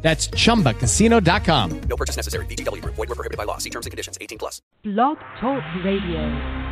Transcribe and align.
That's 0.00 0.28
chumbacasino.com. 0.28 1.80
No 1.80 1.96
purchase 1.96 2.16
necessary. 2.16 2.46
VGW 2.46 2.82
Group. 2.82 2.94
Void 2.94 3.08
were 3.08 3.14
prohibited 3.14 3.36
by 3.36 3.44
law. 3.44 3.58
See 3.58 3.70
terms 3.70 3.86
and 3.86 3.90
conditions. 3.90 4.16
18 4.20 4.38
plus. 4.38 4.62
Blog 4.84 5.18
Talk 5.40 5.62
Radio. 5.84 6.68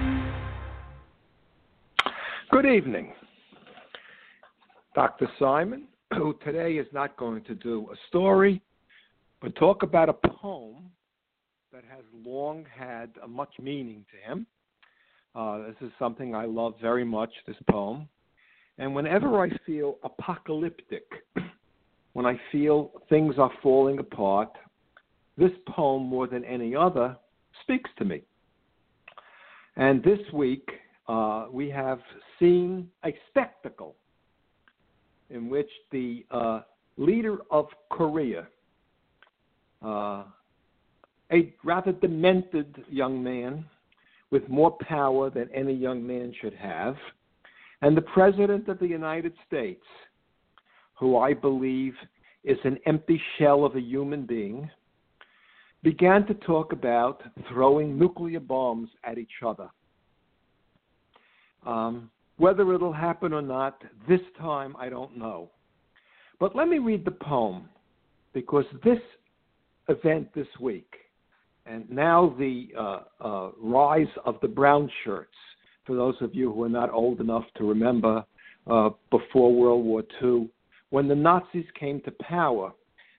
Good 2.50 2.66
evening. 2.66 3.12
Dr. 4.94 5.28
Simon, 5.38 5.88
who 6.14 6.34
today 6.44 6.74
is 6.74 6.86
not 6.92 7.16
going 7.16 7.44
to 7.44 7.54
do 7.54 7.88
a 7.92 7.96
story, 8.08 8.62
but 9.42 9.54
talk 9.56 9.82
about 9.82 10.08
a 10.08 10.14
poem 10.14 10.90
that 11.72 11.84
has 11.84 12.02
long 12.24 12.64
had 12.74 13.10
a 13.22 13.28
much 13.28 13.52
meaning 13.60 14.06
to 14.10 14.30
him. 14.30 14.46
Uh, 15.34 15.66
this 15.66 15.76
is 15.82 15.90
something 15.98 16.34
I 16.34 16.46
love 16.46 16.74
very 16.80 17.04
much, 17.04 17.30
this 17.46 17.56
poem. 17.70 18.08
And 18.78 18.94
whenever 18.94 19.42
I 19.42 19.50
feel 19.66 19.98
apocalyptic, 20.02 21.04
when 22.16 22.24
I 22.24 22.40
feel 22.50 22.92
things 23.10 23.34
are 23.36 23.50
falling 23.62 23.98
apart, 23.98 24.48
this 25.36 25.50
poem, 25.68 26.04
more 26.04 26.26
than 26.26 26.46
any 26.46 26.74
other, 26.74 27.14
speaks 27.60 27.90
to 27.98 28.06
me. 28.06 28.22
And 29.76 30.02
this 30.02 30.20
week, 30.32 30.66
uh, 31.08 31.48
we 31.52 31.68
have 31.68 31.98
seen 32.38 32.88
a 33.04 33.14
spectacle 33.28 33.96
in 35.28 35.50
which 35.50 35.68
the 35.92 36.24
uh, 36.30 36.62
leader 36.96 37.36
of 37.50 37.66
Korea, 37.90 38.46
uh, 39.84 40.24
a 41.30 41.52
rather 41.64 41.92
demented 41.92 42.82
young 42.88 43.22
man 43.22 43.62
with 44.30 44.48
more 44.48 44.74
power 44.88 45.28
than 45.28 45.50
any 45.54 45.74
young 45.74 46.06
man 46.06 46.32
should 46.40 46.54
have, 46.54 46.96
and 47.82 47.94
the 47.94 48.00
President 48.00 48.68
of 48.68 48.78
the 48.78 48.88
United 48.88 49.34
States, 49.46 49.84
who 50.98 51.18
I 51.18 51.34
believe 51.34 51.92
is 52.46 52.58
an 52.64 52.78
empty 52.86 53.20
shell 53.38 53.64
of 53.64 53.74
a 53.76 53.80
human 53.80 54.24
being, 54.24 54.70
began 55.82 56.24
to 56.26 56.34
talk 56.34 56.72
about 56.72 57.22
throwing 57.48 57.98
nuclear 57.98 58.40
bombs 58.40 58.88
at 59.04 59.18
each 59.18 59.42
other. 59.44 59.68
Um, 61.66 62.08
whether 62.38 62.72
it'll 62.72 62.92
happen 62.92 63.32
or 63.32 63.42
not, 63.42 63.82
this 64.08 64.20
time 64.38 64.76
I 64.78 64.88
don't 64.88 65.18
know. 65.18 65.50
But 66.38 66.54
let 66.54 66.68
me 66.68 66.78
read 66.78 67.04
the 67.04 67.10
poem 67.10 67.68
because 68.32 68.64
this 68.84 68.98
event 69.88 70.28
this 70.34 70.46
week, 70.60 70.92
and 71.66 71.88
now 71.90 72.34
the 72.38 72.68
uh, 72.78 73.00
uh, 73.20 73.50
rise 73.60 74.06
of 74.24 74.36
the 74.40 74.48
brown 74.48 74.88
shirts, 75.02 75.34
for 75.84 75.96
those 75.96 76.14
of 76.20 76.34
you 76.34 76.52
who 76.52 76.62
are 76.62 76.68
not 76.68 76.92
old 76.92 77.20
enough 77.20 77.44
to 77.56 77.68
remember 77.68 78.24
uh, 78.68 78.90
before 79.10 79.52
World 79.52 79.84
War 79.84 80.04
II, 80.22 80.48
when 80.90 81.08
the 81.08 81.14
Nazis 81.14 81.66
came 81.78 82.00
to 82.02 82.10
power, 82.12 82.72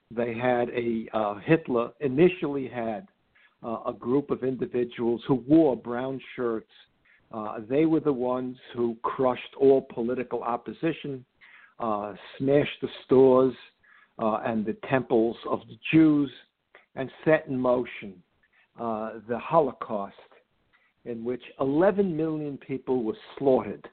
they 0.09 0.33
had 0.33 0.69
a 0.69 1.07
uh, 1.13 1.35
Hitler 1.45 1.91
initially 1.99 2.67
had 2.67 3.07
uh, 3.63 3.79
a 3.87 3.93
group 3.93 4.31
of 4.31 4.43
individuals 4.43 5.21
who 5.27 5.35
wore 5.47 5.75
brown 5.75 6.21
shirts. 6.35 6.71
Uh, 7.31 7.59
they 7.69 7.85
were 7.85 7.99
the 7.99 8.13
ones 8.13 8.57
who 8.73 8.95
crushed 9.01 9.53
all 9.59 9.81
political 9.93 10.43
opposition, 10.43 11.25
uh, 11.79 12.13
smashed 12.37 12.79
the 12.81 12.87
stores 13.03 13.53
uh, 14.19 14.39
and 14.45 14.65
the 14.65 14.77
temples 14.89 15.35
of 15.49 15.59
the 15.67 15.77
Jews, 15.91 16.31
and 16.95 17.11
set 17.25 17.45
in 17.47 17.59
motion 17.59 18.13
uh, 18.79 19.13
the 19.27 19.37
Holocaust, 19.37 20.15
in 21.05 21.23
which 21.23 21.43
11 21.59 22.15
million 22.15 22.57
people 22.57 23.03
were 23.03 23.17
slaughtered 23.37 23.87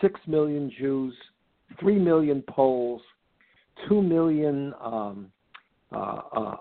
6 0.00 0.20
million 0.26 0.70
Jews, 0.78 1.14
3 1.80 1.98
million 1.98 2.42
Poles, 2.48 3.02
two 3.88 4.02
million 4.02 4.74
um, 4.80 5.30
uh, 5.92 6.20
uh, 6.32 6.56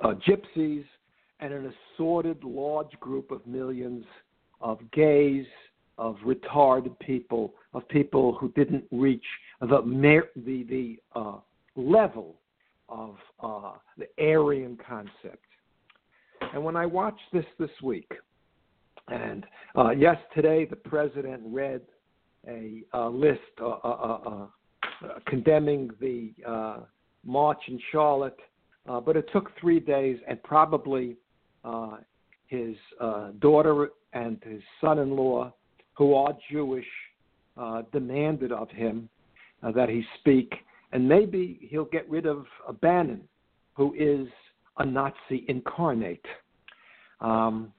uh, 0.00 0.14
gypsies, 0.26 0.84
and 1.40 1.52
an 1.52 1.72
assorted 1.96 2.42
large 2.44 2.92
group 3.00 3.30
of 3.30 3.46
millions 3.46 4.04
of 4.60 4.78
gays, 4.92 5.46
of 5.98 6.16
retarded 6.24 6.98
people, 6.98 7.54
of 7.74 7.86
people 7.88 8.34
who 8.34 8.50
didn't 8.50 8.84
reach 8.90 9.24
the 9.60 10.26
the 10.36 10.64
the 10.64 10.98
uh, 11.14 11.38
level 11.76 12.36
of 12.88 13.16
uh, 13.42 13.72
the 13.96 14.06
Aryan 14.22 14.76
concept. 14.86 15.44
And 16.52 16.64
when 16.64 16.76
I 16.76 16.86
watched 16.86 17.22
this 17.32 17.44
this 17.58 17.70
week, 17.82 18.10
and 19.08 19.46
uh, 19.76 19.90
yes, 19.90 20.16
today 20.34 20.64
the 20.64 20.76
president 20.76 21.42
read 21.44 21.82
a, 22.48 22.82
a 22.92 23.08
list, 23.08 23.40
uh, 23.60 23.68
uh, 23.68 24.46
condemning 25.26 25.90
the 26.00 26.32
uh, 26.46 26.78
march 27.24 27.60
in 27.68 27.78
Charlotte, 27.92 28.38
uh, 28.88 29.00
but 29.00 29.16
it 29.16 29.28
took 29.32 29.50
three 29.60 29.80
days, 29.80 30.18
and 30.28 30.42
probably 30.42 31.16
uh, 31.64 31.98
his 32.46 32.74
daughter 33.40 33.90
and 34.12 34.42
his 34.44 34.62
son-in-law, 34.80 35.52
who 35.94 36.14
are 36.14 36.36
Jewish, 36.50 36.86
demanded 37.92 38.52
of 38.52 38.70
him 38.70 39.08
that 39.62 39.88
he 39.88 40.02
speak, 40.18 40.52
and 40.92 41.06
maybe 41.06 41.68
he'll 41.70 41.84
get 41.84 42.08
rid 42.08 42.26
of 42.26 42.46
Bannon, 42.80 43.22
who 43.74 43.94
is 43.94 44.26
a 44.78 44.86
Nazi 44.86 45.44
incarnate, 45.48 46.24
um, 47.20 47.72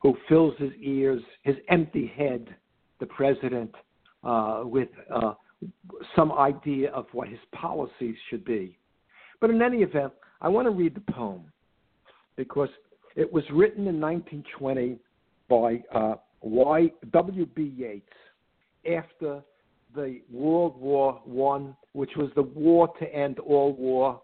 who 0.00 0.16
fills 0.28 0.54
his 0.58 0.72
ears, 0.80 1.22
his 1.42 1.56
empty 1.68 2.12
head, 2.16 2.54
the 2.98 3.06
president, 3.06 3.72
uh, 4.24 4.62
with 4.64 4.88
uh, 5.14 5.34
some 6.16 6.32
idea 6.32 6.90
of 6.90 7.06
what 7.12 7.28
his 7.28 7.38
policies 7.52 8.16
should 8.28 8.44
be. 8.44 8.78
But 9.40 9.50
in 9.50 9.62
any 9.62 9.78
event, 9.78 10.12
I 10.40 10.48
want 10.48 10.66
to 10.66 10.70
read 10.70 10.94
the 10.94 11.12
poem 11.12 11.44
because 12.36 12.68
it 13.16 13.30
was 13.30 13.44
written 13.52 13.86
in 13.86 14.00
1920 14.00 14.98
by 15.48 15.82
uh, 15.94 16.14
y. 16.40 16.90
W. 17.12 17.46
B. 17.46 17.74
Yeats 17.76 18.06
after 18.86 19.42
the 19.94 20.20
World 20.30 20.80
War 20.80 21.20
One, 21.24 21.76
which 21.92 22.12
was 22.16 22.30
the 22.34 22.42
war 22.42 22.88
to 22.98 23.14
end 23.14 23.38
all 23.38 23.72
war. 23.74 24.20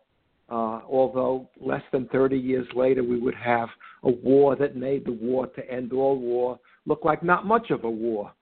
Uh, 0.50 0.80
although 0.88 1.46
less 1.60 1.82
than 1.92 2.08
30 2.08 2.38
years 2.38 2.66
later, 2.74 3.04
we 3.04 3.20
would 3.20 3.34
have 3.34 3.68
a 4.02 4.10
war 4.10 4.56
that 4.56 4.76
made 4.76 5.04
the 5.04 5.12
war 5.12 5.46
to 5.48 5.70
end 5.70 5.92
all 5.92 6.18
war 6.18 6.58
look 6.86 7.04
like 7.04 7.22
not 7.22 7.46
much 7.46 7.70
of 7.70 7.84
a 7.84 7.90
war 7.90 8.32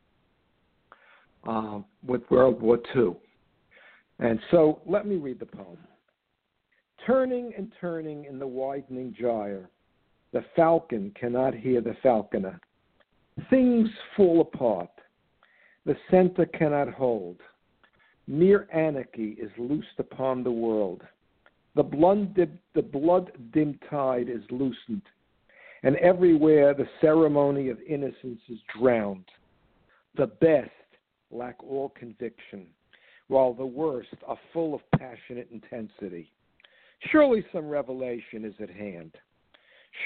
uh, 1.46 1.80
with 2.06 2.22
World 2.30 2.60
War 2.60 2.78
II. 2.94 3.16
And 4.18 4.38
so 4.50 4.80
let 4.86 5.06
me 5.06 5.16
read 5.16 5.38
the 5.38 5.46
poem. 5.46 5.78
Turning 7.06 7.52
and 7.56 7.72
turning 7.80 8.24
in 8.24 8.38
the 8.38 8.46
widening 8.46 9.14
gyre, 9.18 9.68
the 10.32 10.44
falcon 10.54 11.12
cannot 11.18 11.54
hear 11.54 11.80
the 11.80 11.96
falconer. 12.02 12.60
Things 13.50 13.88
fall 14.16 14.40
apart. 14.40 14.90
The 15.84 15.96
center 16.10 16.46
cannot 16.46 16.88
hold. 16.88 17.36
Mere 18.26 18.66
anarchy 18.72 19.36
is 19.40 19.50
loosed 19.56 19.98
upon 19.98 20.42
the 20.42 20.50
world. 20.50 21.02
The 21.76 21.82
blood, 21.82 22.34
the 22.74 22.82
blood 22.82 23.30
tide 23.90 24.28
is 24.28 24.42
loosened, 24.50 25.02
and 25.82 25.96
everywhere 25.96 26.74
the 26.74 26.88
ceremony 27.00 27.68
of 27.68 27.78
innocence 27.86 28.40
is 28.48 28.58
drowned. 28.76 29.26
The 30.16 30.26
best 30.26 30.70
lack 31.30 31.62
all 31.62 31.90
conviction, 31.90 32.66
while 33.28 33.52
the 33.52 33.66
worst 33.66 34.14
are 34.26 34.38
full 34.52 34.74
of 34.74 34.80
passionate 34.98 35.48
intensity. 35.50 36.30
Surely 37.10 37.44
some 37.52 37.68
revelation 37.68 38.44
is 38.44 38.54
at 38.60 38.70
hand. 38.70 39.12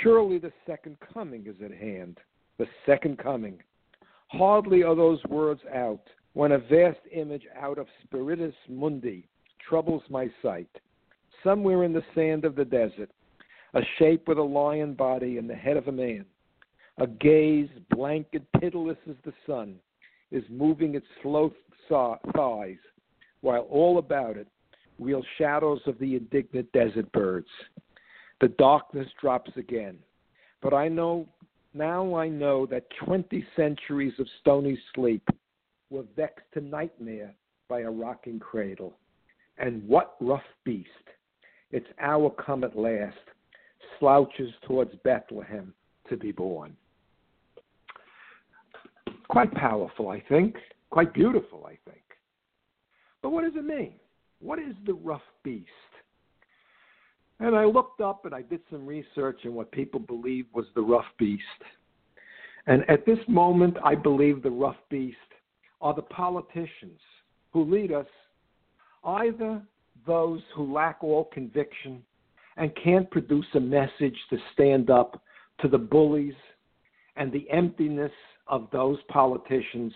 Surely 0.03 0.39
the 0.39 0.53
second 0.67 0.97
coming 1.13 1.47
is 1.47 1.57
at 1.65 1.73
hand. 1.73 2.19
The 2.59 2.67
second 2.87 3.19
coming. 3.19 3.63
Hardly 4.29 4.83
are 4.83 4.95
those 4.95 5.23
words 5.29 5.61
out 5.75 6.03
when 6.35 6.53
a 6.53 6.59
vast 6.59 7.01
image 7.13 7.47
out 7.61 7.79
of 7.79 7.87
Spiritus 8.05 8.55
Mundi 8.69 9.29
troubles 9.69 10.03
my 10.09 10.29
sight. 10.43 10.69
Somewhere 11.43 11.85
in 11.85 11.93
the 11.93 12.05
sand 12.15 12.45
of 12.45 12.55
the 12.55 12.65
desert, 12.65 13.11
a 13.75 13.81
shape 13.99 14.29
with 14.29 14.39
a 14.39 14.43
lion 14.43 14.95
body 14.95 15.39
and 15.39 15.49
the 15.49 15.55
head 15.55 15.77
of 15.77 15.89
a 15.89 15.93
man, 15.93 16.25
a 16.99 17.07
gaze 17.07 17.69
blank 17.91 18.27
and 18.33 18.45
pitiless 18.61 18.99
as 19.09 19.17
the 19.25 19.33
sun, 19.47 19.77
is 20.31 20.45
moving 20.49 20.95
its 20.95 21.07
slow 21.23 21.53
thighs, 21.89 22.77
while 23.41 23.63
all 23.63 23.99
about 23.99 24.37
it 24.37 24.47
wheel 24.99 25.23
shadows 25.39 25.81
of 25.87 25.99
the 25.99 26.15
indignant 26.15 26.71
desert 26.73 27.11
birds. 27.13 27.49
The 28.41 28.49
darkness 28.49 29.09
drops 29.21 29.51
again, 29.57 29.99
but 30.63 30.75
I 30.75 30.89
know 30.89 31.27
now 31.73 32.15
I 32.15 32.29
know 32.29 32.67
that 32.67 32.87
20 33.05 33.45
centuries 33.57 34.13
of 34.19 34.27
stony 34.41 34.79
sleep 34.95 35.27
were 35.89 36.05
vexed 36.17 36.47
to 36.55 36.61
nightmare 36.61 37.35
by 37.69 37.81
a 37.81 37.91
rocking 37.91 38.41
cradle. 38.41 38.95
And 39.59 39.87
what 39.87 40.17
rough 40.21 40.43
beast, 40.65 40.89
its 41.71 41.87
hour 42.01 42.31
come 42.31 42.65
at 42.65 42.77
last, 42.77 43.19
slouches 43.99 44.51
towards 44.67 44.95
Bethlehem 45.05 45.73
to 46.09 46.17
be 46.17 46.33
born. 46.33 46.77
Quite 49.31 49.55
powerful, 49.55 50.09
I 50.09 50.21
think. 50.29 50.57
Quite 50.91 51.15
beautiful, 51.15 51.65
I 51.65 51.79
think. 51.89 52.03
But 53.23 53.31
what 53.31 53.45
does 53.45 53.53
it 53.57 53.65
mean? 53.65 53.93
What 54.41 54.59
is 54.59 54.75
the 54.87 54.95
rough 54.95 55.23
beast? 55.45 55.69
And 57.39 57.55
I 57.55 57.65
looked 57.65 58.01
up 58.01 58.25
and 58.25 58.35
I 58.35 58.43
did 58.43 58.61
some 58.73 58.85
research 58.85 59.43
on 59.47 59.55
what 59.55 59.71
people 59.71 60.01
believe 60.01 60.47
was 60.53 60.67
the 60.75 60.83
rough 60.83 61.07
beast. 61.17 61.45
And 62.67 62.83
at 62.91 63.07
this 63.07 63.21
moment, 63.29 63.77
I 63.85 63.95
believe 63.95 64.43
the 64.43 64.51
rough 64.51 64.77
beast 64.91 65.17
are 65.81 65.95
the 65.95 66.03
politicians 66.03 66.99
who 67.53 67.65
lead 67.65 67.93
us, 67.93 68.07
either 69.05 69.63
those 70.09 70.41
who 70.57 70.75
lack 70.75 71.05
all 71.05 71.27
conviction 71.27 72.03
and 72.57 72.73
can't 72.83 73.09
produce 73.13 73.47
a 73.55 73.61
message 73.61 74.19
to 74.31 74.39
stand 74.53 74.91
up 74.91 75.23
to 75.61 75.69
the 75.69 75.79
bullies 75.79 76.35
and 77.17 77.31
the 77.31 77.49
emptiness 77.51 78.13
of 78.51 78.69
those 78.73 78.99
politicians 79.09 79.93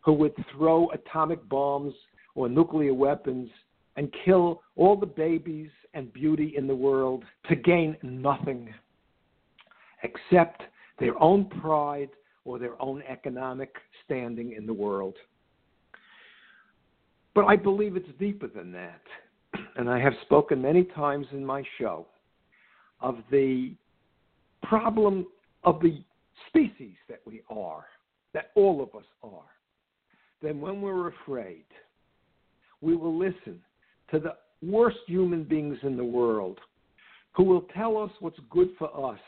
who 0.00 0.12
would 0.14 0.34
throw 0.52 0.90
atomic 0.90 1.46
bombs 1.48 1.94
or 2.34 2.48
nuclear 2.48 2.94
weapons 2.94 3.48
and 3.96 4.12
kill 4.24 4.62
all 4.76 4.96
the 4.96 5.06
babies 5.06 5.70
and 5.94 6.12
beauty 6.12 6.54
in 6.56 6.66
the 6.66 6.74
world 6.74 7.22
to 7.48 7.54
gain 7.54 7.96
nothing 8.02 8.72
except 10.02 10.62
their 10.98 11.20
own 11.22 11.44
pride 11.44 12.08
or 12.44 12.58
their 12.58 12.80
own 12.80 13.02
economic 13.08 13.74
standing 14.04 14.54
in 14.56 14.66
the 14.66 14.72
world. 14.72 15.14
But 17.34 17.44
I 17.44 17.56
believe 17.56 17.96
it's 17.96 18.08
deeper 18.18 18.48
than 18.48 18.72
that. 18.72 19.02
And 19.76 19.88
I 19.88 19.98
have 20.00 20.14
spoken 20.22 20.60
many 20.60 20.84
times 20.84 21.26
in 21.32 21.44
my 21.44 21.62
show 21.78 22.06
of 23.00 23.18
the 23.30 23.72
problem 24.62 25.26
of 25.64 25.80
the 25.80 26.02
species 26.50 26.96
that 27.08 27.20
we 27.24 27.42
are, 27.48 27.86
that 28.34 28.50
all 28.54 28.82
of 28.82 28.94
us 28.94 29.06
are. 29.22 29.48
Then 30.42 30.60
when 30.60 30.80
we're 30.80 31.08
afraid, 31.08 31.64
we 32.80 32.96
will 32.96 33.16
listen 33.16 33.60
to 34.10 34.18
the 34.18 34.34
worst 34.62 34.98
human 35.06 35.44
beings 35.44 35.78
in 35.82 35.96
the 35.96 36.04
world 36.04 36.58
who 37.32 37.44
will 37.44 37.66
tell 37.74 37.96
us 37.96 38.10
what's 38.20 38.38
good 38.50 38.70
for 38.78 39.12
us 39.12 39.20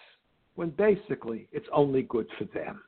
when 0.54 0.70
basically 0.70 1.48
it's 1.52 1.66
only 1.72 2.02
good 2.02 2.26
for 2.38 2.44
them. 2.56 2.82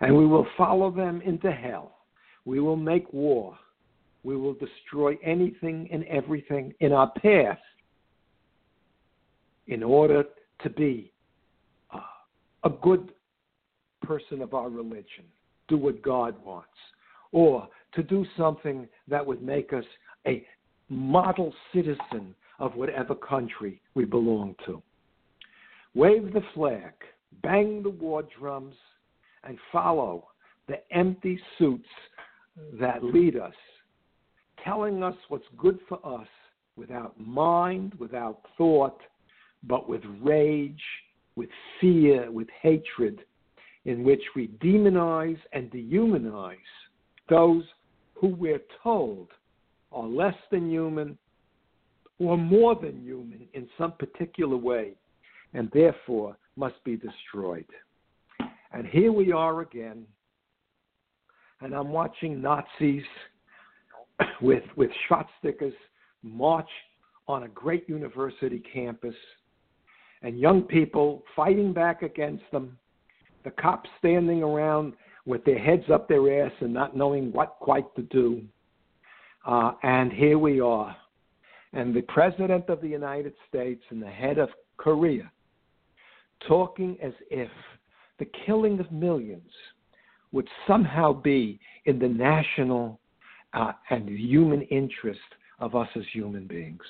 And 0.00 0.16
we 0.16 0.26
will 0.26 0.46
follow 0.56 0.90
them 0.90 1.22
into 1.22 1.50
hell. 1.50 1.98
We 2.44 2.60
will 2.60 2.76
make 2.76 3.12
war. 3.12 3.58
We 4.22 4.36
will 4.36 4.54
destroy 4.54 5.16
anything 5.24 5.88
and 5.90 6.04
everything 6.04 6.74
in 6.80 6.92
our 6.92 7.10
path 7.12 7.58
in 9.68 9.82
order 9.82 10.24
to 10.62 10.70
be 10.70 11.12
a 12.64 12.70
good 12.70 13.12
person 14.02 14.42
of 14.42 14.54
our 14.54 14.68
religion, 14.68 15.24
do 15.68 15.76
what 15.76 16.02
God 16.02 16.34
wants, 16.44 16.68
or 17.32 17.68
to 17.94 18.02
do 18.02 18.24
something 18.36 18.88
that 19.08 19.24
would 19.24 19.42
make 19.42 19.72
us 19.72 19.84
a 20.26 20.46
model 20.88 21.52
citizen 21.74 22.34
of 22.58 22.74
whatever 22.74 23.14
country 23.14 23.80
we 23.94 24.04
belong 24.04 24.54
to. 24.64 24.82
Wave 25.94 26.32
the 26.32 26.42
flag, 26.54 26.92
bang 27.42 27.82
the 27.82 27.90
war 27.90 28.22
drums, 28.38 28.74
and 29.44 29.58
follow 29.72 30.28
the 30.68 30.80
empty 30.94 31.40
suits 31.58 31.88
that 32.80 33.02
lead 33.02 33.36
us, 33.36 33.54
telling 34.64 35.02
us 35.02 35.14
what's 35.28 35.44
good 35.56 35.78
for 35.88 36.04
us 36.04 36.28
without 36.76 37.18
mind, 37.18 37.94
without 37.98 38.40
thought, 38.56 39.00
but 39.62 39.88
with 39.88 40.02
rage, 40.20 40.82
with 41.36 41.50
fear, 41.80 42.30
with 42.30 42.48
hatred, 42.60 43.20
in 43.84 44.02
which 44.02 44.22
we 44.34 44.48
demonize 44.62 45.38
and 45.52 45.70
dehumanize 45.70 46.56
those 47.28 47.62
who 48.14 48.28
we're 48.28 48.62
told 48.82 49.28
are 49.92 50.06
less 50.06 50.34
than 50.50 50.70
human 50.70 51.16
or 52.18 52.36
more 52.36 52.74
than 52.74 53.02
human 53.02 53.46
in 53.52 53.68
some 53.76 53.92
particular 53.92 54.56
way, 54.56 54.92
and 55.52 55.70
therefore 55.72 56.36
must 56.56 56.82
be 56.84 56.96
destroyed. 56.96 57.66
And 58.72 58.86
here 58.86 59.12
we 59.12 59.32
are 59.32 59.60
again, 59.60 60.06
and 61.60 61.74
I'm 61.74 61.90
watching 61.90 62.40
Nazis 62.40 63.04
with, 64.40 64.64
with 64.76 64.90
stickers 65.38 65.74
march 66.22 66.68
on 67.28 67.44
a 67.44 67.48
great 67.48 67.88
university 67.88 68.62
campus, 68.72 69.14
and 70.26 70.40
young 70.40 70.62
people 70.62 71.22
fighting 71.36 71.72
back 71.72 72.02
against 72.02 72.42
them, 72.50 72.76
the 73.44 73.50
cops 73.52 73.88
standing 74.00 74.42
around 74.42 74.92
with 75.24 75.44
their 75.44 75.58
heads 75.58 75.84
up 75.88 76.08
their 76.08 76.44
ass 76.44 76.50
and 76.58 76.74
not 76.74 76.96
knowing 76.96 77.30
what 77.30 77.58
quite 77.60 77.94
to 77.94 78.02
do. 78.02 78.42
Uh, 79.46 79.74
and 79.84 80.12
here 80.12 80.36
we 80.36 80.60
are. 80.60 80.96
And 81.72 81.94
the 81.94 82.02
President 82.02 82.68
of 82.68 82.80
the 82.80 82.88
United 82.88 83.34
States 83.48 83.84
and 83.90 84.02
the 84.02 84.08
head 84.08 84.38
of 84.38 84.48
Korea 84.78 85.30
talking 86.48 86.98
as 87.00 87.12
if 87.30 87.50
the 88.18 88.26
killing 88.44 88.80
of 88.80 88.90
millions 88.90 89.52
would 90.32 90.48
somehow 90.66 91.12
be 91.12 91.60
in 91.84 92.00
the 92.00 92.08
national 92.08 92.98
uh, 93.54 93.72
and 93.90 94.08
human 94.08 94.62
interest 94.62 95.20
of 95.60 95.76
us 95.76 95.88
as 95.94 96.02
human 96.12 96.48
beings. 96.48 96.82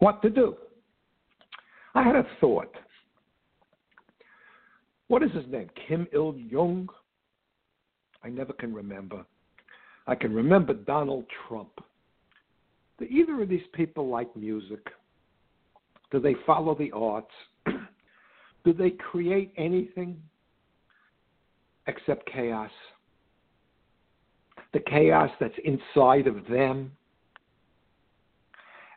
What 0.00 0.20
to 0.20 0.28
do? 0.28 0.56
I 1.94 2.02
had 2.02 2.16
a 2.16 2.26
thought. 2.40 2.74
What 5.08 5.22
is 5.22 5.32
his 5.32 5.46
name? 5.48 5.68
Kim 5.88 6.06
Il 6.12 6.36
Jung? 6.36 6.88
I 8.22 8.28
never 8.28 8.52
can 8.52 8.72
remember. 8.72 9.24
I 10.06 10.14
can 10.14 10.32
remember 10.32 10.74
Donald 10.74 11.24
Trump. 11.48 11.72
Do 12.98 13.06
either 13.06 13.42
of 13.42 13.48
these 13.48 13.66
people 13.72 14.08
like 14.08 14.34
music? 14.36 14.86
Do 16.10 16.20
they 16.20 16.34
follow 16.46 16.74
the 16.74 16.92
arts? 16.92 17.32
Do 18.64 18.72
they 18.72 18.90
create 18.90 19.52
anything 19.56 20.20
except 21.86 22.30
chaos? 22.30 22.70
The 24.72 24.80
chaos 24.80 25.30
that's 25.40 25.54
inside 25.64 26.26
of 26.26 26.46
them. 26.48 26.92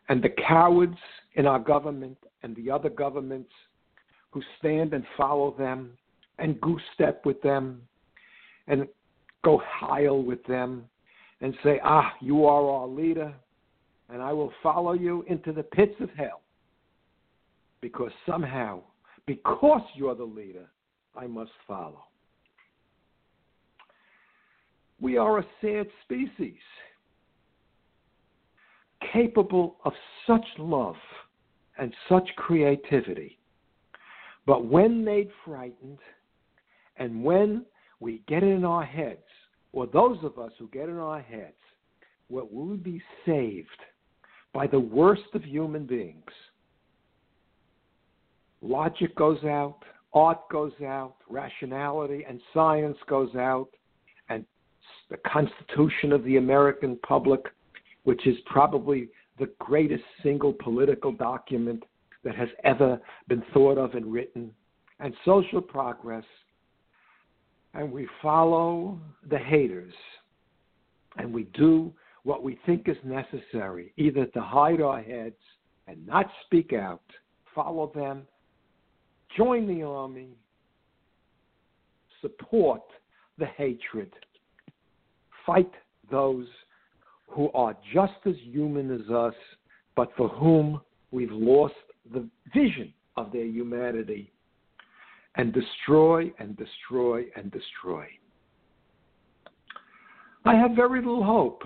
And 0.09 0.21
the 0.21 0.29
cowards 0.29 0.97
in 1.35 1.47
our 1.47 1.59
government 1.59 2.17
and 2.43 2.55
the 2.55 2.69
other 2.69 2.89
governments 2.89 3.51
who 4.31 4.41
stand 4.59 4.93
and 4.93 5.03
follow 5.15 5.55
them 5.57 5.91
and 6.39 6.59
goose 6.61 6.81
step 6.93 7.25
with 7.25 7.41
them 7.41 7.81
and 8.67 8.87
go 9.43 9.61
heil 9.65 10.23
with 10.23 10.43
them 10.45 10.85
and 11.41 11.53
say, 11.63 11.79
Ah, 11.83 12.13
you 12.21 12.45
are 12.45 12.69
our 12.69 12.87
leader, 12.87 13.33
and 14.09 14.21
I 14.21 14.33
will 14.33 14.51
follow 14.61 14.93
you 14.93 15.23
into 15.27 15.51
the 15.51 15.63
pits 15.63 15.95
of 15.99 16.09
hell. 16.11 16.41
Because 17.81 18.11
somehow, 18.25 18.81
because 19.27 19.81
you're 19.95 20.15
the 20.15 20.23
leader, 20.23 20.67
I 21.15 21.27
must 21.27 21.51
follow. 21.67 22.05
We 25.01 25.17
are 25.17 25.39
a 25.39 25.45
sad 25.61 25.87
species, 26.03 26.59
capable 29.13 29.77
of 29.85 29.93
such 30.27 30.45
love 30.57 30.95
and 31.77 31.93
such 32.09 32.27
creativity. 32.35 33.37
But 34.45 34.65
when 34.65 35.05
made 35.05 35.29
frightened, 35.45 35.99
and 36.97 37.23
when 37.23 37.65
we 37.99 38.21
get 38.27 38.43
in 38.43 38.65
our 38.65 38.83
heads 38.83 39.19
or 39.71 39.87
those 39.87 40.17
of 40.23 40.37
us 40.37 40.51
who 40.59 40.67
get 40.67 40.89
in 40.89 40.97
our 40.97 41.21
heads, 41.21 41.53
will 42.29 42.49
we 42.51 42.77
be 42.77 43.01
saved 43.25 43.67
by 44.53 44.67
the 44.67 44.79
worst 44.79 45.23
of 45.33 45.43
human 45.43 45.85
beings? 45.85 46.31
Logic 48.61 49.13
goes 49.15 49.43
out, 49.43 49.79
art 50.13 50.39
goes 50.51 50.73
out, 50.85 51.15
rationality 51.29 52.25
and 52.27 52.39
science 52.53 52.97
goes 53.07 53.35
out, 53.35 53.69
and 54.29 54.45
the 55.09 55.17
Constitution 55.17 56.11
of 56.11 56.23
the 56.23 56.37
American 56.37 56.97
public, 57.05 57.41
which 58.03 58.27
is 58.27 58.35
probably 58.45 59.09
the 59.39 59.49
greatest 59.59 60.03
single 60.21 60.53
political 60.53 61.11
document 61.11 61.83
that 62.23 62.35
has 62.35 62.49
ever 62.63 62.99
been 63.27 63.43
thought 63.53 63.77
of 63.77 63.95
and 63.95 64.11
written, 64.11 64.51
and 64.99 65.13
social 65.25 65.61
progress. 65.61 66.23
And 67.73 67.91
we 67.91 68.07
follow 68.21 68.99
the 69.29 69.37
haters. 69.37 69.93
And 71.17 71.33
we 71.33 71.43
do 71.55 71.93
what 72.23 72.43
we 72.43 72.59
think 72.65 72.87
is 72.87 72.97
necessary, 73.03 73.93
either 73.97 74.25
to 74.27 74.41
hide 74.41 74.81
our 74.81 75.01
heads 75.01 75.35
and 75.87 76.05
not 76.07 76.27
speak 76.45 76.71
out, 76.73 77.03
follow 77.53 77.91
them, 77.93 78.23
join 79.35 79.67
the 79.67 79.83
army, 79.83 80.29
support 82.21 82.81
the 83.37 83.45
hatred, 83.45 84.11
fight 85.45 85.71
those 86.09 86.47
who 87.33 87.51
are 87.53 87.75
just 87.93 88.13
as 88.25 88.35
human 88.43 88.91
as 88.91 89.09
us, 89.09 89.33
but 89.95 90.09
for 90.15 90.29
whom 90.29 90.81
we've 91.11 91.31
lost 91.31 91.73
the 92.13 92.27
vision 92.53 92.93
of 93.17 93.31
their 93.31 93.45
humanity, 93.45 94.31
and 95.35 95.53
destroy 95.53 96.31
and 96.39 96.55
destroy 96.57 97.25
and 97.35 97.51
destroy. 97.51 98.05
I 100.45 100.55
have 100.55 100.71
very 100.71 100.99
little 100.99 101.23
hope. 101.23 101.63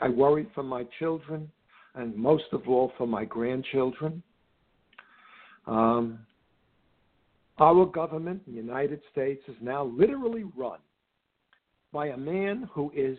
I 0.00 0.08
worry 0.08 0.46
for 0.54 0.62
my 0.62 0.84
children 0.98 1.50
and 1.94 2.14
most 2.14 2.44
of 2.52 2.68
all 2.68 2.92
for 2.96 3.06
my 3.06 3.24
grandchildren. 3.24 4.22
Um, 5.66 6.20
our 7.58 7.86
government, 7.86 8.44
the 8.46 8.52
United 8.52 9.00
States, 9.10 9.42
is 9.48 9.56
now 9.60 9.84
literally 9.84 10.44
run 10.56 10.78
by 11.92 12.08
a 12.08 12.16
man 12.16 12.68
who 12.72 12.90
is 12.94 13.18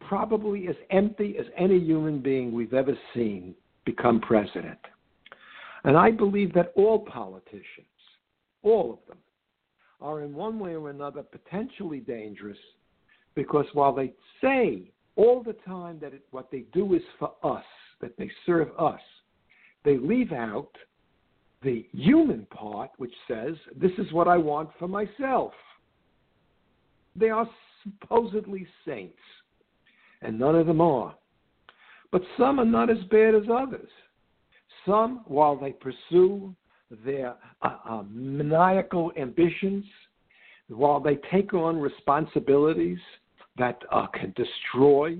probably 0.00 0.68
as 0.68 0.76
empty 0.90 1.36
as 1.38 1.46
any 1.56 1.78
human 1.78 2.20
being 2.20 2.52
we've 2.52 2.74
ever 2.74 2.96
seen 3.14 3.54
become 3.84 4.20
president. 4.20 4.78
And 5.84 5.96
I 5.96 6.10
believe 6.10 6.52
that 6.54 6.72
all 6.76 6.98
politicians, 6.98 7.86
all 8.62 8.92
of 8.92 8.98
them, 9.08 9.18
are 10.00 10.22
in 10.22 10.34
one 10.34 10.58
way 10.58 10.74
or 10.74 10.90
another 10.90 11.22
potentially 11.22 12.00
dangerous 12.00 12.58
because 13.34 13.66
while 13.74 13.94
they 13.94 14.12
say 14.40 14.90
all 15.16 15.42
the 15.42 15.54
time 15.66 15.98
that 16.00 16.14
it, 16.14 16.24
what 16.30 16.50
they 16.50 16.64
do 16.72 16.94
is 16.94 17.02
for 17.18 17.32
us, 17.42 17.64
that 18.00 18.16
they 18.18 18.30
serve 18.46 18.68
us, 18.78 19.00
they 19.84 19.98
leave 19.98 20.32
out 20.32 20.70
the 21.62 21.86
human 21.92 22.46
part, 22.46 22.90
which 22.96 23.12
says, 23.28 23.54
This 23.76 23.92
is 23.98 24.12
what 24.12 24.28
I 24.28 24.36
want 24.36 24.70
for 24.78 24.88
myself. 24.88 25.52
They 27.14 27.30
are 27.30 27.48
supposedly 27.82 28.66
saints, 28.86 29.18
and 30.22 30.38
none 30.38 30.54
of 30.54 30.66
them 30.66 30.80
are. 30.80 31.14
But 32.12 32.22
some 32.38 32.58
are 32.58 32.64
not 32.64 32.90
as 32.90 33.02
bad 33.10 33.34
as 33.34 33.44
others. 33.52 33.88
Some, 34.86 35.22
while 35.26 35.56
they 35.56 35.72
pursue 35.72 36.54
their 37.04 37.34
uh, 37.62 37.76
uh, 37.88 38.02
maniacal 38.10 39.12
ambitions, 39.16 39.84
while 40.68 41.00
they 41.00 41.18
take 41.30 41.54
on 41.54 41.78
responsibilities 41.78 42.98
that 43.58 43.80
uh, 43.92 44.06
can 44.08 44.34
destroy 44.36 45.18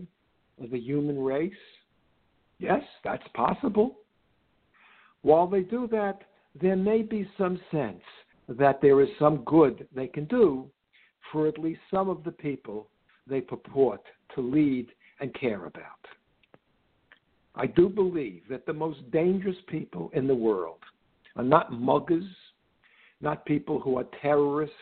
the 0.71 0.79
human 0.79 1.19
race, 1.19 1.53
yes, 2.59 2.83
that's 3.05 3.27
possible. 3.35 3.99
While 5.23 5.47
they 5.47 5.61
do 5.61 5.87
that, 5.89 6.23
there 6.61 6.77
may 6.77 7.03
be 7.03 7.29
some 7.39 7.61
sense 7.71 8.03
that 8.49 8.81
there 8.81 9.01
is 9.01 9.09
some 9.19 9.45
good 9.45 9.87
they 9.95 10.09
can 10.09 10.25
do 10.25 10.67
for 11.31 11.47
at 11.47 11.59
least 11.59 11.81
some 11.91 12.09
of 12.09 12.25
the 12.25 12.33
people 12.33 12.89
they 13.31 13.41
purport 13.41 14.03
to 14.35 14.41
lead 14.41 14.89
and 15.21 15.33
care 15.35 15.67
about. 15.67 15.85
I 17.55 17.67
do 17.67 17.89
believe 17.89 18.43
that 18.49 18.67
the 18.67 18.73
most 18.73 19.11
dangerous 19.11 19.57
people 19.67 20.11
in 20.15 20.27
the 20.27 20.35
world 20.35 20.79
are 21.37 21.45
not 21.45 21.73
muggers, 21.73 22.25
not 23.21 23.45
people 23.45 23.81
who 23.81 23.99
are 23.99 24.07
terrorists, 24.23 24.75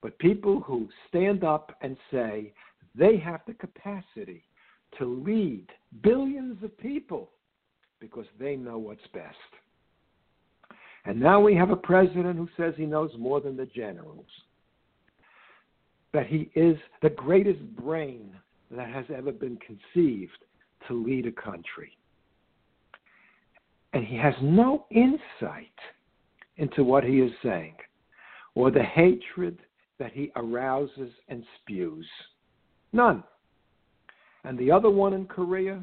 but 0.00 0.18
people 0.18 0.60
who 0.60 0.88
stand 1.08 1.44
up 1.44 1.76
and 1.80 1.96
say 2.10 2.52
they 2.94 3.16
have 3.18 3.40
the 3.46 3.54
capacity 3.54 4.44
to 4.98 5.22
lead 5.24 5.66
billions 6.02 6.62
of 6.62 6.76
people 6.78 7.30
because 8.00 8.26
they 8.38 8.56
know 8.56 8.78
what's 8.78 9.06
best. 9.14 9.36
And 11.04 11.20
now 11.20 11.40
we 11.40 11.54
have 11.54 11.70
a 11.70 11.76
president 11.76 12.36
who 12.36 12.48
says 12.56 12.74
he 12.76 12.86
knows 12.86 13.10
more 13.18 13.40
than 13.40 13.56
the 13.56 13.66
generals, 13.66 14.26
that 16.12 16.26
he 16.26 16.50
is 16.54 16.76
the 17.00 17.10
greatest 17.10 17.60
brain 17.76 18.30
that 18.70 18.88
has 18.88 19.04
ever 19.14 19.32
been 19.32 19.58
conceived 19.58 20.38
to 20.88 21.02
lead 21.02 21.26
a 21.26 21.32
country. 21.32 21.96
And 23.92 24.04
he 24.04 24.16
has 24.16 24.34
no 24.42 24.86
insight 24.90 25.68
into 26.56 26.84
what 26.84 27.04
he 27.04 27.20
is 27.20 27.32
saying 27.42 27.74
or 28.54 28.70
the 28.70 28.82
hatred 28.82 29.58
that 29.98 30.12
he 30.12 30.30
arouses 30.36 31.10
and 31.28 31.44
spews. 31.60 32.06
None. 32.92 33.22
And 34.44 34.58
the 34.58 34.70
other 34.70 34.90
one 34.90 35.12
in 35.12 35.26
Korea, 35.26 35.80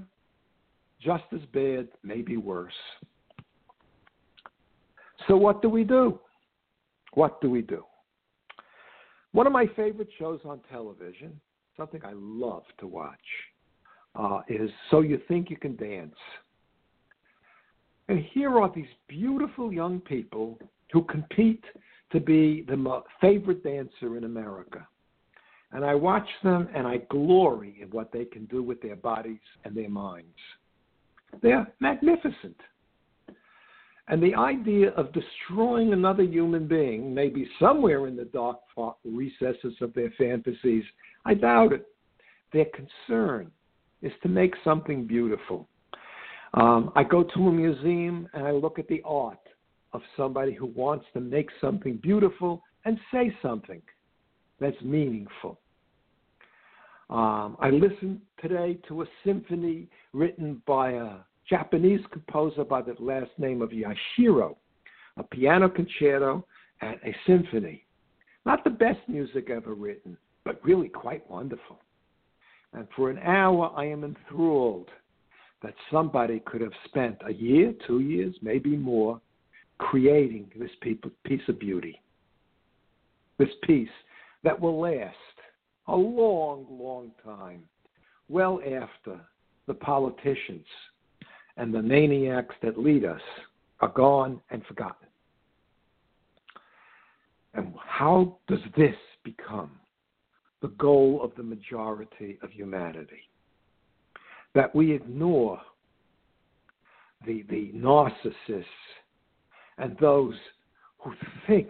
just 1.01 1.23
as 1.33 1.41
bad, 1.53 1.87
maybe 2.03 2.37
worse. 2.37 2.73
So, 5.27 5.37
what 5.37 5.61
do 5.61 5.69
we 5.69 5.83
do? 5.83 6.19
What 7.13 7.39
do 7.41 7.49
we 7.49 7.61
do? 7.61 7.83
One 9.31 9.45
of 9.45 9.53
my 9.53 9.67
favorite 9.75 10.09
shows 10.17 10.39
on 10.43 10.59
television, 10.71 11.39
something 11.77 12.01
I 12.03 12.13
love 12.13 12.63
to 12.79 12.87
watch, 12.87 13.17
uh, 14.15 14.41
is 14.49 14.69
So 14.89 15.01
You 15.01 15.21
Think 15.27 15.49
You 15.49 15.57
Can 15.57 15.75
Dance. 15.75 16.15
And 18.07 18.19
here 18.33 18.59
are 18.59 18.71
these 18.73 18.87
beautiful 19.07 19.71
young 19.71 19.99
people 20.01 20.59
who 20.91 21.03
compete 21.03 21.63
to 22.11 22.19
be 22.19 22.65
the 22.67 23.01
favorite 23.21 23.63
dancer 23.63 24.17
in 24.17 24.23
America. 24.23 24.87
And 25.71 25.85
I 25.85 25.93
watch 25.93 26.27
them 26.43 26.67
and 26.73 26.87
I 26.87 26.97
glory 27.11 27.77
in 27.79 27.89
what 27.89 28.11
they 28.11 28.25
can 28.25 28.45
do 28.45 28.63
with 28.63 28.81
their 28.81 28.95
bodies 28.95 29.37
and 29.63 29.75
their 29.75 29.89
minds. 29.89 30.25
They're 31.43 31.71
magnificent. 31.79 32.57
And 34.09 34.23
the 34.23 34.33
idea 34.33 34.89
of 34.91 35.13
destroying 35.13 35.93
another 35.93 36.23
human 36.23 36.67
being, 36.67 37.13
maybe 37.13 37.47
somewhere 37.59 38.07
in 38.07 38.15
the 38.15 38.25
dark 38.25 38.57
recesses 39.05 39.75
of 39.81 39.93
their 39.93 40.11
fantasies, 40.17 40.83
I 41.25 41.35
doubt 41.35 41.73
it. 41.73 41.87
Their 42.51 42.65
concern 42.65 43.51
is 44.01 44.11
to 44.23 44.29
make 44.29 44.55
something 44.63 45.05
beautiful. 45.05 45.67
Um, 46.55 46.91
I 46.95 47.03
go 47.03 47.23
to 47.23 47.47
a 47.47 47.51
museum 47.51 48.27
and 48.33 48.47
I 48.47 48.51
look 48.51 48.79
at 48.79 48.87
the 48.87 49.03
art 49.05 49.37
of 49.93 50.01
somebody 50.17 50.53
who 50.53 50.65
wants 50.65 51.05
to 51.13 51.19
make 51.19 51.49
something 51.61 51.97
beautiful 51.97 52.63
and 52.85 52.99
say 53.13 53.35
something 53.43 53.81
that's 54.59 54.81
meaningful. 54.81 55.59
Um, 57.11 57.57
I 57.59 57.69
listened 57.69 58.21
today 58.41 58.79
to 58.87 59.03
a 59.03 59.05
symphony 59.23 59.87
written 60.13 60.63
by 60.65 60.91
a 60.93 61.17
Japanese 61.49 62.01
composer 62.11 62.63
by 62.63 62.81
the 62.81 62.95
last 62.99 63.31
name 63.37 63.61
of 63.61 63.71
Yashiro, 63.71 64.55
a 65.17 65.23
piano 65.23 65.67
concerto 65.67 66.45
and 66.81 66.97
a 67.03 67.15
symphony. 67.25 67.85
Not 68.45 68.63
the 68.63 68.69
best 68.69 68.99
music 69.07 69.49
ever 69.49 69.73
written, 69.73 70.17
but 70.45 70.63
really 70.63 70.87
quite 70.87 71.29
wonderful. 71.29 71.79
And 72.73 72.87
for 72.95 73.09
an 73.09 73.17
hour, 73.19 73.73
I 73.75 73.85
am 73.85 74.03
enthralled 74.03 74.89
that 75.63 75.73
somebody 75.91 76.39
could 76.45 76.61
have 76.61 76.71
spent 76.85 77.17
a 77.25 77.33
year, 77.33 77.73
two 77.85 77.99
years, 77.99 78.35
maybe 78.41 78.77
more, 78.77 79.19
creating 79.79 80.51
this 80.57 80.71
piece 80.81 81.41
of 81.47 81.59
beauty. 81.59 81.99
This 83.37 83.49
piece 83.63 83.89
that 84.43 84.59
will 84.59 84.79
last 84.79 85.15
a 85.87 85.95
long, 85.95 86.67
long 86.69 87.11
time, 87.23 87.63
well 88.27 88.61
after 88.61 89.19
the 89.67 89.73
politicians 89.73 90.65
and 91.59 91.73
the 91.73 91.81
maniacs 91.81 92.55
that 92.63 92.79
lead 92.79 93.03
us 93.03 93.21
are 93.81 93.89
gone 93.89 94.39
and 94.49 94.65
forgotten. 94.65 95.07
And 97.53 97.73
how 97.85 98.37
does 98.47 98.61
this 98.77 98.95
become 99.25 99.71
the 100.61 100.69
goal 100.69 101.19
of 101.21 101.31
the 101.35 101.43
majority 101.43 102.39
of 102.41 102.49
humanity? 102.51 103.29
That 104.55 104.73
we 104.73 104.93
ignore 104.93 105.59
the, 107.27 107.43
the 107.49 107.71
narcissists 107.75 108.63
and 109.77 109.97
those 109.99 110.35
who 110.99 111.11
think 111.45 111.69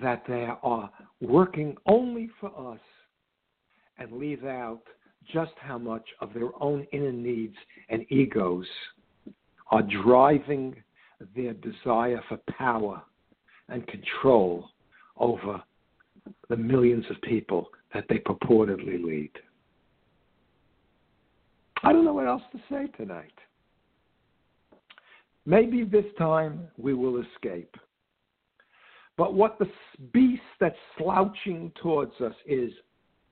that 0.00 0.22
they 0.28 0.46
are 0.62 0.90
working 1.20 1.76
only 1.86 2.30
for 2.40 2.72
us 2.72 2.80
and 3.98 4.12
leave 4.12 4.44
out 4.44 4.82
just 5.32 5.52
how 5.56 5.76
much 5.76 6.04
of 6.20 6.32
their 6.32 6.50
own 6.60 6.86
inner 6.92 7.12
needs 7.12 7.56
and 7.88 8.06
egos 8.12 8.66
are 9.70 9.82
driving 9.82 10.76
their 11.34 11.54
desire 11.54 12.22
for 12.28 12.38
power 12.56 13.02
and 13.68 13.86
control 13.86 14.70
over 15.18 15.62
the 16.48 16.56
millions 16.56 17.04
of 17.10 17.20
people 17.22 17.68
that 17.92 18.04
they 18.08 18.18
purportedly 18.18 19.02
lead. 19.02 19.30
I 21.82 21.92
don't 21.92 22.04
know 22.04 22.14
what 22.14 22.26
else 22.26 22.42
to 22.52 22.58
say 22.70 22.88
tonight. 22.96 23.32
Maybe 25.46 25.84
this 25.84 26.04
time 26.18 26.68
we 26.76 26.94
will 26.94 27.22
escape. 27.22 27.74
But 29.16 29.34
what 29.34 29.58
the 29.58 29.68
beast 30.12 30.42
that's 30.60 30.76
slouching 30.96 31.72
towards 31.82 32.12
us 32.20 32.34
is, 32.46 32.70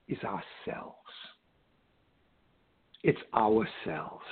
is 0.09 0.19
ourselves. 0.25 0.97
It's 3.03 3.21
ourselves. 3.35 4.25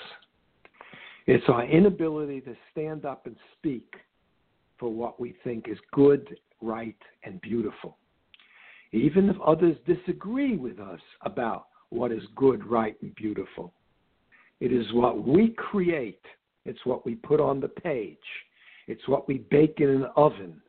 It's 1.27 1.45
our 1.49 1.65
inability 1.65 2.43
to 2.43 2.55
stand 2.71 3.07
up 3.07 3.27
and 3.27 3.37
speak 3.59 3.95
for 4.79 4.93
what 4.93 5.19
we 5.19 5.35
think 5.43 5.69
is 5.69 5.79
good, 5.93 6.37
right, 6.61 6.97
and 7.23 7.41
beautiful. 7.41 7.97
Even 8.93 9.31
if 9.31 9.37
others 9.45 9.77
disagree 9.87 10.57
with 10.57 10.79
us 10.79 11.01
about 11.23 11.67
what 11.89 12.13
is 12.13 12.23
good, 12.37 12.65
right, 12.67 12.97
and 13.01 13.15
beautiful. 13.15 13.73
It 14.61 14.73
is 14.73 14.87
what 14.93 15.27
we 15.27 15.51
create, 15.57 16.23
it's 16.65 16.85
what 16.85 17.07
we 17.07 17.15
put 17.15 17.41
on 17.41 17.61
the 17.61 17.69
page, 17.69 18.19
it's 18.87 19.07
what 19.09 19.27
we 19.27 19.39
bake 19.51 19.77
in 19.79 19.89
an 19.89 20.07
oven, 20.17 20.61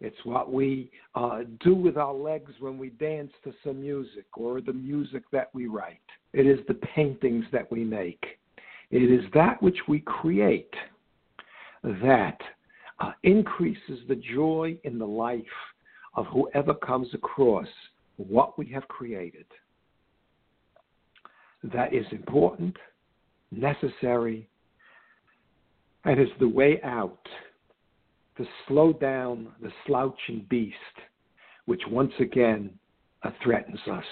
it's 0.00 0.24
what 0.24 0.52
we 0.52 0.90
uh, 1.14 1.40
do 1.60 1.74
with 1.74 1.96
our 1.96 2.14
legs 2.14 2.52
when 2.60 2.78
we 2.78 2.90
dance 2.90 3.32
to 3.44 3.52
some 3.64 3.80
music 3.80 4.26
or 4.36 4.60
the 4.60 4.72
music 4.72 5.24
that 5.32 5.50
we 5.52 5.66
write. 5.66 5.98
It 6.32 6.46
is 6.46 6.60
the 6.68 6.74
paintings 6.74 7.44
that 7.52 7.70
we 7.70 7.84
make. 7.84 8.38
It 8.90 9.10
is 9.10 9.24
that 9.34 9.62
which 9.62 9.78
we 9.86 10.00
create 10.00 10.72
that 11.82 12.38
uh, 13.00 13.12
increases 13.22 14.00
the 14.08 14.16
joy 14.16 14.78
in 14.84 14.98
the 14.98 15.06
life 15.06 15.42
of 16.14 16.26
whoever 16.26 16.74
comes 16.74 17.08
across 17.14 17.68
what 18.16 18.58
we 18.58 18.66
have 18.66 18.86
created. 18.88 19.44
That 21.62 21.92
is 21.92 22.06
important, 22.12 22.76
necessary, 23.50 24.48
and 26.04 26.20
is 26.20 26.28
the 26.40 26.48
way 26.48 26.80
out 26.82 27.20
to 28.36 28.46
slow 28.66 28.92
down 28.92 29.48
the 29.60 29.70
slouching 29.86 30.46
beast, 30.48 30.76
which 31.66 31.82
once 31.90 32.12
again 32.20 32.70
uh, 33.22 33.30
threatens 33.42 33.80
us. 33.90 34.04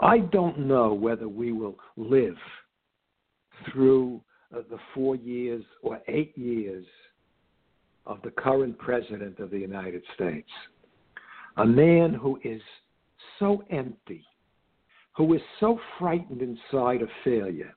I 0.00 0.18
don't 0.18 0.60
know 0.60 0.94
whether 0.94 1.28
we 1.28 1.52
will 1.52 1.76
live 1.96 2.36
through 3.70 4.20
uh, 4.54 4.60
the 4.70 4.78
four 4.94 5.16
years 5.16 5.64
or 5.82 6.00
eight 6.08 6.36
years 6.36 6.84
of 8.06 8.18
the 8.22 8.30
current 8.30 8.78
president 8.78 9.38
of 9.40 9.50
the 9.50 9.58
United 9.58 10.02
States. 10.14 10.48
A 11.56 11.66
man 11.66 12.14
who 12.14 12.38
is 12.44 12.60
so 13.38 13.64
empty, 13.70 14.24
who 15.16 15.34
is 15.34 15.40
so 15.58 15.80
frightened 15.98 16.42
inside 16.42 17.02
of 17.02 17.08
failure, 17.24 17.74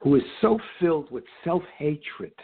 who 0.00 0.14
is 0.16 0.22
so 0.40 0.58
filled 0.78 1.10
with 1.10 1.24
self 1.42 1.62
hatred 1.78 2.34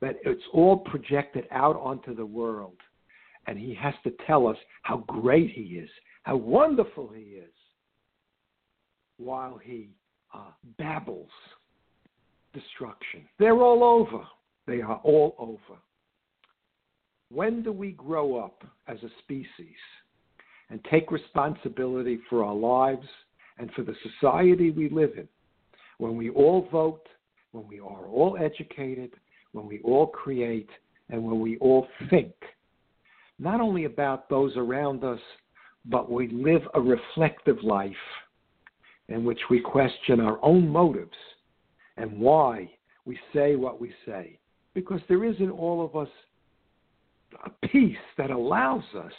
that 0.00 0.16
it's 0.24 0.42
all 0.52 0.78
projected 0.78 1.44
out 1.50 1.76
onto 1.76 2.14
the 2.14 2.24
world. 2.24 2.76
And 3.46 3.58
he 3.58 3.74
has 3.74 3.94
to 4.04 4.12
tell 4.26 4.46
us 4.46 4.56
how 4.82 4.98
great 5.06 5.50
he 5.50 5.62
is, 5.62 5.90
how 6.22 6.36
wonderful 6.36 7.08
he 7.14 7.22
is, 7.22 7.52
while 9.18 9.58
he 9.62 9.90
uh, 10.34 10.50
babbles 10.78 11.30
destruction. 12.52 13.24
They're 13.38 13.62
all 13.62 13.84
over. 13.84 14.24
They 14.66 14.80
are 14.80 15.00
all 15.04 15.34
over. 15.38 15.78
When 17.32 17.62
do 17.62 17.72
we 17.72 17.92
grow 17.92 18.36
up 18.36 18.64
as 18.88 18.98
a 19.02 19.10
species 19.22 19.76
and 20.68 20.80
take 20.90 21.12
responsibility 21.12 22.20
for 22.28 22.44
our 22.44 22.54
lives 22.54 23.06
and 23.58 23.70
for 23.72 23.82
the 23.82 23.94
society 24.02 24.70
we 24.70 24.88
live 24.88 25.12
in? 25.16 25.28
When 25.98 26.16
we 26.16 26.30
all 26.30 26.68
vote, 26.72 27.06
when 27.52 27.66
we 27.68 27.78
are 27.78 28.06
all 28.06 28.36
educated, 28.40 29.12
when 29.52 29.66
we 29.66 29.80
all 29.82 30.06
create, 30.06 30.70
and 31.08 31.22
when 31.22 31.40
we 31.40 31.56
all 31.58 31.86
think, 32.08 32.32
not 33.38 33.60
only 33.60 33.84
about 33.84 34.28
those 34.28 34.56
around 34.56 35.04
us, 35.04 35.20
but 35.86 36.10
we 36.10 36.28
live 36.28 36.62
a 36.74 36.80
reflective 36.80 37.62
life 37.62 37.92
in 39.10 39.24
which 39.24 39.40
we 39.50 39.60
question 39.60 40.20
our 40.20 40.38
own 40.42 40.66
motives 40.66 41.16
and 41.96 42.18
why 42.18 42.70
we 43.04 43.18
say 43.34 43.56
what 43.56 43.80
we 43.80 43.92
say. 44.06 44.38
Because 44.72 45.00
there 45.08 45.24
is 45.24 45.36
in 45.40 45.50
all 45.50 45.84
of 45.84 45.96
us 45.96 46.08
a 47.44 47.50
peace 47.66 47.96
that 48.16 48.30
allows 48.30 48.84
us 48.96 49.12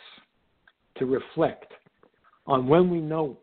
to 0.98 1.06
reflect 1.06 1.74
on 2.48 2.68
when 2.68 2.90
we 2.90 3.00
know 3.00 3.38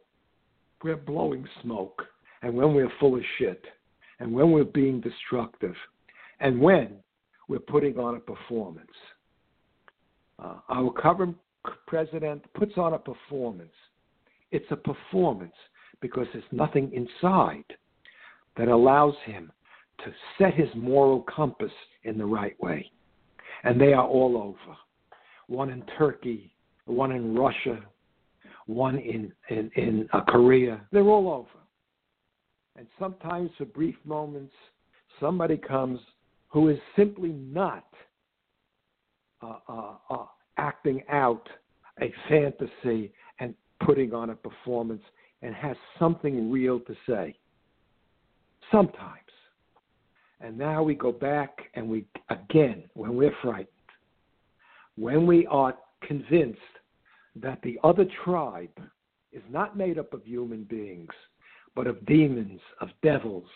we're 0.83 0.97
blowing 0.97 1.47
smoke 1.63 2.03
and 2.43 2.55
when 2.55 2.75
we're 2.75 2.93
full 2.99 3.17
of 3.17 3.23
shit 3.39 3.65
and 4.21 4.33
when 4.33 4.51
we're 4.51 4.65
being 4.65 5.01
destructive 5.01 5.75
and 6.41 6.59
when 6.59 6.97
we're 7.49 7.59
putting 7.59 7.99
on 7.99 8.17
a 8.17 8.21
performance. 8.21 8.87
Uh, 10.43 10.55
our 10.69 10.93
current 10.93 11.37
president 11.87 12.43
puts 12.55 12.73
on 12.77 12.95
a 12.95 12.99
performance. 12.99 13.73
It's 14.51 14.71
a 14.71 14.77
performance 14.77 15.55
because 16.01 16.27
there's 16.33 16.45
nothing 16.53 16.93
inside 16.93 17.65
that 18.57 18.69
allows 18.69 19.15
him 19.25 19.53
to 20.05 20.13
set 20.39 20.55
his 20.55 20.69
moral 20.75 21.23
compass 21.23 21.73
in 22.05 22.19
the 22.19 22.25
right 22.25 22.59
way. 22.61 22.91
And 23.65 23.81
they 23.81 23.93
are 23.93 24.07
all 24.07 24.37
over. 24.37 24.77
One 25.49 25.71
in 25.71 25.83
Turkey, 25.97 26.53
one 26.87 27.13
in 27.13 27.35
Russia, 27.35 27.81
one 28.67 28.99
in, 28.99 29.33
in, 29.49 29.71
in 29.77 30.09
uh, 30.13 30.21
Korea. 30.29 30.81
They're 30.93 31.03
all 31.03 31.29
over. 31.29 31.65
And 32.77 32.87
sometimes, 32.99 33.51
for 33.59 33.65
brief 33.65 33.97
moments, 34.05 34.53
somebody 35.19 35.57
comes 35.57 35.99
who 36.49 36.69
is 36.69 36.79
simply 36.97 37.31
not 37.31 37.85
uh, 39.43 39.55
uh, 39.69 39.95
uh, 40.11 40.25
acting 40.57 41.03
out 41.09 41.49
a 42.01 42.13
fantasy 42.29 43.13
and 43.41 43.55
putting 43.85 44.15
on 44.15 44.31
a 44.31 44.35
performance 44.35 45.03
and 45.43 45.55
has 45.55 45.77
something 45.99 46.51
real 46.51 46.81
to 46.81 46.95
say. 47.07 47.37
Sometimes. 48.73 49.15
And 50.41 50.57
now 50.57 50.83
we 50.83 50.95
go 50.95 51.11
back 51.11 51.59
and 51.75 51.89
we, 51.89 52.07
again, 52.31 52.85
when 52.95 53.17
we're 53.17 53.35
frightened, 53.43 53.69
when 54.97 55.27
we 55.27 55.47
are 55.47 55.75
convinced 56.03 56.61
that 57.37 57.61
the 57.63 57.79
other 57.83 58.07
tribe 58.25 58.81
is 59.33 59.43
not 59.51 59.77
made 59.77 59.99
up 59.99 60.13
of 60.13 60.25
human 60.25 60.65
beings, 60.65 61.11
but 61.75 61.87
of 61.87 62.05
demons, 62.07 62.61
of 62.81 62.89
devils, 63.03 63.49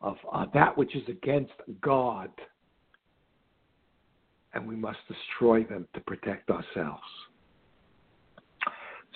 of 0.00 0.16
uh, 0.32 0.46
that 0.54 0.76
which 0.76 0.94
is 0.96 1.02
against 1.08 1.52
God, 1.80 2.30
and 4.54 4.66
we 4.66 4.76
must 4.76 4.98
destroy 5.08 5.64
them 5.64 5.86
to 5.94 6.00
protect 6.00 6.50
ourselves. 6.50 7.02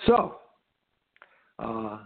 So, 0.05 0.37
uh, 1.59 1.99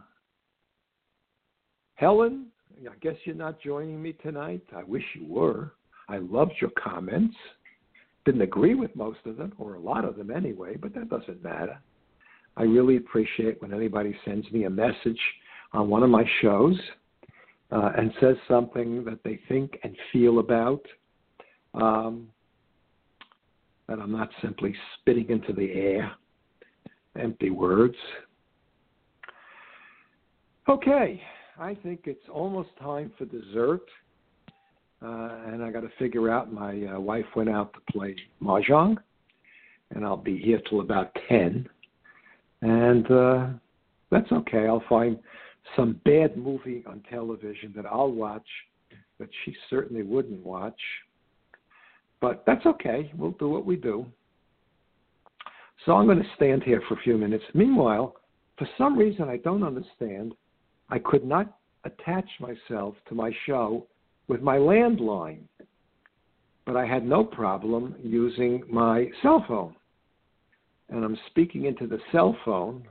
Helen, 1.96 2.48
I 2.90 2.96
guess 3.02 3.16
you're 3.26 3.36
not 3.36 3.62
joining 3.62 4.02
me 4.02 4.14
tonight. 4.14 4.64
I 4.76 4.84
wish 4.84 5.04
you 5.14 5.26
were. 5.26 5.74
I 6.10 6.18
loved 6.18 6.54
your 6.60 6.72
comments. 6.72 7.36
Didn't 8.26 8.42
agree 8.42 8.76
with 8.76 8.96
most 8.96 9.20
of 9.26 9.38
them, 9.38 9.54
or 9.58 9.76
a 9.76 9.80
lot 9.80 10.06
of 10.06 10.16
them 10.16 10.32
anyway, 10.32 10.78
but 10.78 10.94
that 10.96 11.10
doesn't 11.10 11.44
matter. 11.44 11.80
I 12.58 12.64
really 12.64 12.98
appreciate 12.98 13.62
when 13.62 13.74
anybody 13.74 14.16
sends 14.26 14.50
me 14.52 14.66
a 14.66 14.70
message 14.70 15.20
on 15.74 15.90
one 15.90 16.04
of 16.04 16.10
my 16.10 16.26
shows 16.42 16.78
uh, 17.72 17.92
and 17.98 18.12
says 18.20 18.36
something 18.48 19.06
that 19.06 19.24
they 19.24 19.40
think 19.48 19.78
and 19.84 19.96
feel 20.12 20.40
about. 20.40 20.82
Um, 21.74 22.28
that 23.88 24.00
I'm 24.00 24.12
not 24.12 24.30
simply 24.42 24.74
spitting 25.00 25.30
into 25.30 25.54
the 25.54 25.72
air 25.72 26.12
empty 27.20 27.50
words. 27.50 27.96
Okay, 30.70 31.22
I 31.60 31.76
think 31.76 32.02
it's 32.06 32.30
almost 32.32 32.70
time 32.80 33.12
for 33.18 33.26
dessert. 33.26 33.82
Uh, 35.04 35.40
and 35.48 35.64
I 35.64 35.72
got 35.72 35.82
to 35.82 35.90
figure 35.98 36.30
out. 36.30 36.54
My 36.54 36.86
uh, 36.86 37.00
wife 37.00 37.26
went 37.36 37.50
out 37.50 37.74
to 37.74 37.80
play 37.92 38.16
mahjong, 38.42 38.98
and 39.90 40.06
I'll 40.06 40.16
be 40.16 40.38
here 40.38 40.62
till 40.70 40.82
about 40.82 41.16
ten. 41.28 41.68
And 42.62 43.10
uh, 43.12 43.48
that's 44.12 44.32
okay. 44.32 44.68
I'll 44.68 44.84
find 44.88 45.18
some 45.76 46.00
bad 46.06 46.38
movie 46.38 46.84
on 46.88 47.02
television 47.10 47.74
that 47.76 47.88
I'll 47.88 48.12
watch 48.12 48.46
that 49.20 49.30
she 49.44 49.56
certainly 49.70 50.04
wouldn't 50.04 50.46
watch. 50.46 50.80
But 52.20 52.44
that's 52.46 52.66
okay. 52.68 53.12
We'll 53.18 53.32
do 53.32 53.50
what 53.50 53.66
we 53.66 53.78
do. 53.78 54.06
So 55.86 55.94
I'm 55.94 56.06
going 56.06 56.20
to 56.20 56.30
stand 56.36 56.62
here 56.62 56.84
for 56.88 56.94
a 56.94 57.02
few 57.02 57.18
minutes. 57.18 57.44
Meanwhile, 57.56 58.16
for 58.58 58.70
some 58.78 58.96
reason 58.96 59.28
I 59.28 59.38
don't 59.38 59.64
understand, 59.64 60.36
I 60.92 61.00
could 61.00 61.26
not 61.26 61.58
attach 61.86 62.30
myself 62.40 62.96
to 63.08 63.16
my 63.16 63.32
show 63.48 63.88
with 64.28 64.42
my 64.42 64.58
landline. 64.58 65.40
But 66.66 66.76
I 66.78 66.86
had 66.86 67.06
no 67.06 67.24
problem 67.24 67.96
using 68.04 68.64
my 68.70 69.08
cell 69.24 69.44
phone. 69.48 69.76
And 70.90 71.04
I'm 71.04 71.18
speaking 71.28 71.66
into 71.66 71.88
the 71.88 72.00
cell 72.12 72.38
phone 72.46 72.84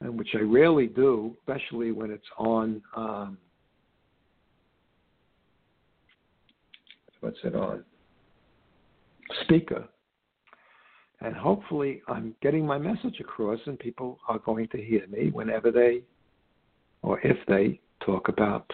and 0.00 0.16
which 0.16 0.28
I 0.34 0.38
rarely 0.38 0.86
do, 0.86 1.36
especially 1.40 1.90
when 1.92 2.10
it's 2.10 2.26
on. 2.38 2.80
Um, 2.96 3.38
what's 7.20 7.38
it 7.42 7.56
on? 7.56 7.84
Speaker. 9.42 9.88
And 11.20 11.34
hopefully, 11.34 12.00
I'm 12.06 12.36
getting 12.40 12.64
my 12.64 12.78
message 12.78 13.18
across, 13.18 13.58
and 13.66 13.76
people 13.76 14.20
are 14.28 14.38
going 14.38 14.68
to 14.68 14.78
hear 14.80 15.04
me 15.08 15.30
whenever 15.32 15.72
they, 15.72 16.02
or 17.02 17.20
if 17.20 17.36
they, 17.46 17.80
talk 18.04 18.28
about 18.28 18.70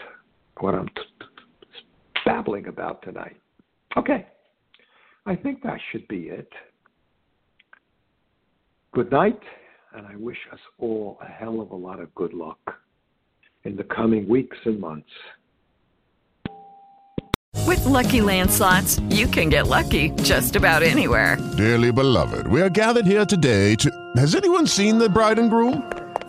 what 0.61 0.75
I'm 0.75 0.87
t- 0.89 0.95
t- 1.21 1.27
babbling 2.25 2.67
about 2.67 3.03
tonight. 3.03 3.37
Okay. 3.97 4.27
I 5.27 5.35
think 5.35 5.63
that 5.63 5.79
should 5.91 6.07
be 6.09 6.29
it. 6.29 6.49
Good 8.93 9.11
night, 9.11 9.41
and 9.97 10.07
I 10.07 10.15
wish 10.17 10.37
us 10.53 10.59
all 10.79 11.19
a 11.21 11.27
hell 11.27 11.61
of 11.61 11.71
a 11.71 11.77
lot 11.77 12.01
of 12.01 12.15
good 12.15 12.33
luck 12.33 12.59
in 13.65 13.77
the 13.77 13.85
coming 13.85 14.29
weeks 14.29 14.59
and 14.65 14.79
months. 14.79 15.11
With 17.67 17.85
lucky 17.87 18.21
landslots, 18.21 19.01
you 19.13 19.27
can 19.27 19.49
get 19.49 19.67
lucky 19.67 20.11
just 20.23 20.55
about 20.55 20.83
anywhere. 20.83 21.39
Dearly 21.57 21.91
beloved, 21.91 22.47
we 22.47 22.61
are 22.61 22.69
gathered 22.69 23.07
here 23.07 23.25
today 23.25 23.75
to. 23.77 23.91
Has 24.17 24.35
anyone 24.35 24.67
seen 24.67 24.99
the 24.99 25.09
bride 25.09 25.39
and 25.39 25.51
groom? 25.51 25.91